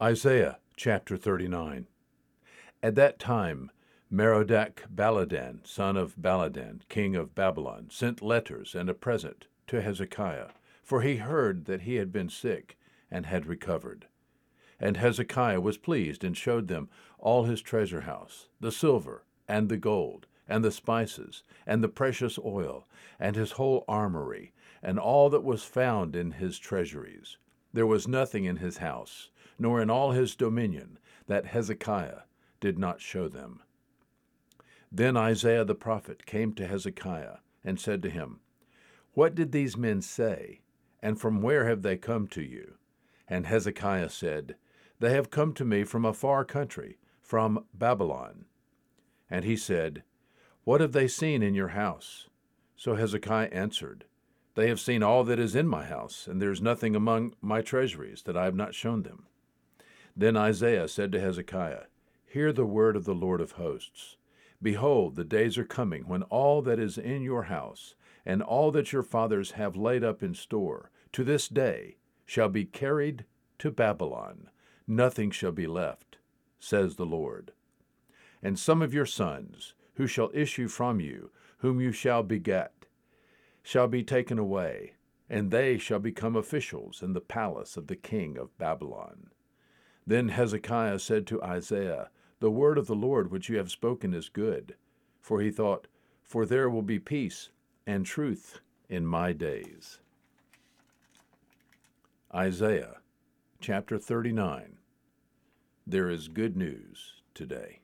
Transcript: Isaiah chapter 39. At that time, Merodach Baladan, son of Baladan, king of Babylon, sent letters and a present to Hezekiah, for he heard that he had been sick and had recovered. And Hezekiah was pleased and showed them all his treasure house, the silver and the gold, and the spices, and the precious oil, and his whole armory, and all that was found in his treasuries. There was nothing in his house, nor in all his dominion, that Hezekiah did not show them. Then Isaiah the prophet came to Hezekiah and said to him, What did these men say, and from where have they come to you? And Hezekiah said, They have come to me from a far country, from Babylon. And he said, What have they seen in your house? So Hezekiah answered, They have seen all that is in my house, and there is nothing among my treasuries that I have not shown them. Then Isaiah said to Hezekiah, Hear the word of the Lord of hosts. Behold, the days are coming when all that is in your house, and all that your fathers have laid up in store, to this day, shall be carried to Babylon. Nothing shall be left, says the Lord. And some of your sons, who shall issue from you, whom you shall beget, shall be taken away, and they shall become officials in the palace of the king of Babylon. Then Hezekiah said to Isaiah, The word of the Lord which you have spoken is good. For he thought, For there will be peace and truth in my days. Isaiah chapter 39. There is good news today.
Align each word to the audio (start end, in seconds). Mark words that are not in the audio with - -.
Isaiah 0.00 0.58
chapter 0.76 1.16
39. 1.16 1.88
At 2.84 2.94
that 2.94 3.18
time, 3.18 3.72
Merodach 4.08 4.84
Baladan, 4.94 5.66
son 5.66 5.96
of 5.96 6.14
Baladan, 6.14 6.82
king 6.88 7.16
of 7.16 7.34
Babylon, 7.34 7.88
sent 7.90 8.22
letters 8.22 8.76
and 8.76 8.88
a 8.88 8.94
present 8.94 9.48
to 9.66 9.82
Hezekiah, 9.82 10.50
for 10.84 11.02
he 11.02 11.16
heard 11.16 11.64
that 11.64 11.80
he 11.80 11.96
had 11.96 12.12
been 12.12 12.28
sick 12.28 12.78
and 13.10 13.26
had 13.26 13.46
recovered. 13.46 14.06
And 14.78 14.96
Hezekiah 14.96 15.60
was 15.60 15.78
pleased 15.78 16.22
and 16.22 16.36
showed 16.36 16.68
them 16.68 16.88
all 17.18 17.46
his 17.46 17.60
treasure 17.60 18.02
house, 18.02 18.46
the 18.60 18.70
silver 18.70 19.24
and 19.48 19.68
the 19.68 19.76
gold, 19.76 20.28
and 20.48 20.64
the 20.64 20.70
spices, 20.70 21.42
and 21.66 21.82
the 21.82 21.88
precious 21.88 22.38
oil, 22.38 22.86
and 23.18 23.34
his 23.34 23.52
whole 23.52 23.84
armory, 23.88 24.52
and 24.80 25.00
all 25.00 25.28
that 25.28 25.42
was 25.42 25.64
found 25.64 26.14
in 26.14 26.30
his 26.30 26.56
treasuries. 26.60 27.36
There 27.72 27.86
was 27.86 28.08
nothing 28.08 28.44
in 28.44 28.56
his 28.56 28.78
house, 28.78 29.30
nor 29.58 29.80
in 29.80 29.90
all 29.90 30.12
his 30.12 30.34
dominion, 30.34 30.98
that 31.26 31.46
Hezekiah 31.46 32.22
did 32.60 32.78
not 32.78 33.00
show 33.00 33.28
them. 33.28 33.62
Then 34.90 35.16
Isaiah 35.16 35.64
the 35.64 35.74
prophet 35.74 36.24
came 36.24 36.54
to 36.54 36.66
Hezekiah 36.66 37.38
and 37.64 37.78
said 37.78 38.02
to 38.02 38.10
him, 38.10 38.40
What 39.12 39.34
did 39.34 39.52
these 39.52 39.76
men 39.76 40.00
say, 40.00 40.62
and 41.02 41.20
from 41.20 41.42
where 41.42 41.66
have 41.68 41.82
they 41.82 41.96
come 41.96 42.26
to 42.28 42.42
you? 42.42 42.74
And 43.28 43.46
Hezekiah 43.46 44.08
said, 44.10 44.56
They 44.98 45.12
have 45.12 45.30
come 45.30 45.52
to 45.54 45.64
me 45.64 45.84
from 45.84 46.04
a 46.04 46.14
far 46.14 46.44
country, 46.44 46.98
from 47.20 47.66
Babylon. 47.74 48.46
And 49.30 49.44
he 49.44 49.56
said, 49.56 50.02
What 50.64 50.80
have 50.80 50.92
they 50.92 51.08
seen 51.08 51.42
in 51.42 51.54
your 51.54 51.68
house? 51.68 52.28
So 52.76 52.94
Hezekiah 52.94 53.50
answered, 53.52 54.06
They 54.58 54.66
have 54.70 54.80
seen 54.80 55.04
all 55.04 55.22
that 55.22 55.38
is 55.38 55.54
in 55.54 55.68
my 55.68 55.84
house, 55.84 56.26
and 56.26 56.42
there 56.42 56.50
is 56.50 56.60
nothing 56.60 56.96
among 56.96 57.36
my 57.40 57.62
treasuries 57.62 58.22
that 58.22 58.36
I 58.36 58.46
have 58.46 58.56
not 58.56 58.74
shown 58.74 59.04
them. 59.04 59.26
Then 60.16 60.36
Isaiah 60.36 60.88
said 60.88 61.12
to 61.12 61.20
Hezekiah, 61.20 61.84
Hear 62.26 62.52
the 62.52 62.66
word 62.66 62.96
of 62.96 63.04
the 63.04 63.14
Lord 63.14 63.40
of 63.40 63.52
hosts. 63.52 64.16
Behold, 64.60 65.14
the 65.14 65.22
days 65.22 65.58
are 65.58 65.64
coming 65.64 66.08
when 66.08 66.24
all 66.24 66.60
that 66.62 66.80
is 66.80 66.98
in 66.98 67.22
your 67.22 67.44
house, 67.44 67.94
and 68.26 68.42
all 68.42 68.72
that 68.72 68.92
your 68.92 69.04
fathers 69.04 69.52
have 69.52 69.76
laid 69.76 70.02
up 70.02 70.24
in 70.24 70.34
store, 70.34 70.90
to 71.12 71.22
this 71.22 71.46
day, 71.46 71.98
shall 72.26 72.48
be 72.48 72.64
carried 72.64 73.26
to 73.60 73.70
Babylon. 73.70 74.50
Nothing 74.88 75.30
shall 75.30 75.52
be 75.52 75.68
left, 75.68 76.18
says 76.58 76.96
the 76.96 77.06
Lord. 77.06 77.52
And 78.42 78.58
some 78.58 78.82
of 78.82 78.92
your 78.92 79.06
sons, 79.06 79.74
who 79.94 80.08
shall 80.08 80.32
issue 80.34 80.66
from 80.66 80.98
you, 80.98 81.30
whom 81.58 81.80
you 81.80 81.92
shall 81.92 82.24
beget, 82.24 82.77
shall 83.62 83.88
be 83.88 84.02
taken 84.02 84.38
away, 84.38 84.94
and 85.28 85.50
they 85.50 85.78
shall 85.78 85.98
become 85.98 86.36
officials 86.36 87.02
in 87.02 87.12
the 87.12 87.20
palace 87.20 87.76
of 87.76 87.86
the 87.86 87.96
king 87.96 88.38
of 88.38 88.56
Babylon. 88.58 89.28
Then 90.06 90.28
Hezekiah 90.28 91.00
said 91.00 91.26
to 91.26 91.42
Isaiah, 91.42 92.10
The 92.40 92.50
word 92.50 92.78
of 92.78 92.86
the 92.86 92.94
Lord 92.94 93.30
which 93.30 93.48
you 93.48 93.58
have 93.58 93.70
spoken 93.70 94.14
is 94.14 94.28
good. 94.28 94.74
For 95.20 95.40
he 95.40 95.50
thought, 95.50 95.86
For 96.22 96.46
there 96.46 96.70
will 96.70 96.82
be 96.82 96.98
peace 96.98 97.50
and 97.86 98.06
truth 98.06 98.60
in 98.88 99.06
my 99.06 99.32
days. 99.32 100.00
Isaiah 102.34 102.98
chapter 103.60 103.98
39. 103.98 104.78
There 105.86 106.08
is 106.08 106.28
good 106.28 106.56
news 106.56 107.22
today. 107.34 107.80